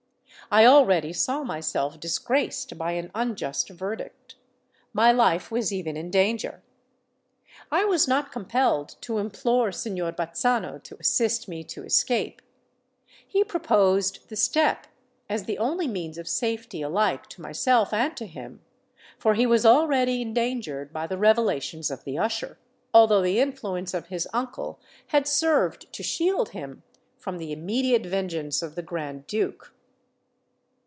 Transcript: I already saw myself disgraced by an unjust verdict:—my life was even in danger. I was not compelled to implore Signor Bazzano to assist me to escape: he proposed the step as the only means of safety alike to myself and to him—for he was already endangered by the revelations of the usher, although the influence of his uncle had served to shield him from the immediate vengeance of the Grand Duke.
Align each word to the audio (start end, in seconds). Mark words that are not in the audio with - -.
I 0.53 0.65
already 0.65 1.13
saw 1.13 1.45
myself 1.45 1.97
disgraced 1.97 2.77
by 2.77 2.93
an 2.93 3.09
unjust 3.15 3.69
verdict:—my 3.69 5.13
life 5.13 5.49
was 5.49 5.71
even 5.71 5.95
in 5.95 6.11
danger. 6.11 6.61
I 7.71 7.85
was 7.85 8.05
not 8.05 8.33
compelled 8.33 8.97
to 9.01 9.19
implore 9.19 9.71
Signor 9.71 10.11
Bazzano 10.11 10.83
to 10.83 10.97
assist 10.99 11.47
me 11.47 11.63
to 11.65 11.85
escape: 11.85 12.41
he 13.25 13.45
proposed 13.45 14.27
the 14.27 14.35
step 14.35 14.87
as 15.29 15.45
the 15.45 15.57
only 15.57 15.87
means 15.87 16.17
of 16.17 16.27
safety 16.27 16.81
alike 16.81 17.27
to 17.29 17.41
myself 17.41 17.93
and 17.93 18.17
to 18.17 18.25
him—for 18.25 19.35
he 19.35 19.45
was 19.45 19.65
already 19.65 20.21
endangered 20.21 20.91
by 20.91 21.07
the 21.07 21.17
revelations 21.17 21.89
of 21.89 22.03
the 22.03 22.17
usher, 22.17 22.57
although 22.93 23.21
the 23.21 23.39
influence 23.39 23.93
of 23.93 24.07
his 24.07 24.27
uncle 24.33 24.81
had 25.07 25.29
served 25.29 25.93
to 25.93 26.03
shield 26.03 26.49
him 26.49 26.83
from 27.17 27.37
the 27.37 27.53
immediate 27.53 28.05
vengeance 28.05 28.61
of 28.61 28.75
the 28.75 28.83
Grand 28.83 29.25
Duke. 29.27 29.73